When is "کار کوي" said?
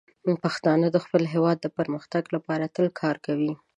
3.01-3.51